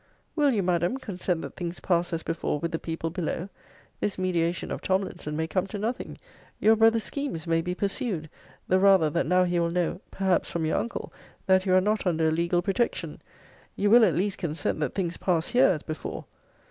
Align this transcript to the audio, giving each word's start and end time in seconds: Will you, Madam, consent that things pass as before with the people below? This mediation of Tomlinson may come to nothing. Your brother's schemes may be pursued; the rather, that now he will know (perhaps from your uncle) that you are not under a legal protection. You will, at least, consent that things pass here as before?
Will 0.35 0.51
you, 0.51 0.63
Madam, 0.63 0.97
consent 0.97 1.43
that 1.43 1.55
things 1.55 1.79
pass 1.79 2.11
as 2.11 2.23
before 2.23 2.57
with 2.59 2.71
the 2.71 2.79
people 2.79 3.11
below? 3.11 3.49
This 3.99 4.17
mediation 4.17 4.71
of 4.71 4.81
Tomlinson 4.81 5.37
may 5.37 5.45
come 5.45 5.67
to 5.67 5.77
nothing. 5.77 6.17
Your 6.59 6.75
brother's 6.75 7.03
schemes 7.03 7.45
may 7.45 7.61
be 7.61 7.75
pursued; 7.75 8.27
the 8.67 8.79
rather, 8.79 9.11
that 9.11 9.27
now 9.27 9.43
he 9.43 9.59
will 9.59 9.69
know 9.69 10.01
(perhaps 10.09 10.49
from 10.49 10.65
your 10.65 10.79
uncle) 10.79 11.13
that 11.45 11.67
you 11.67 11.75
are 11.75 11.81
not 11.81 12.07
under 12.07 12.29
a 12.29 12.31
legal 12.31 12.63
protection. 12.63 13.21
You 13.75 13.91
will, 13.91 14.03
at 14.03 14.15
least, 14.15 14.39
consent 14.39 14.79
that 14.79 14.95
things 14.95 15.17
pass 15.17 15.49
here 15.49 15.67
as 15.67 15.83
before? 15.83 16.25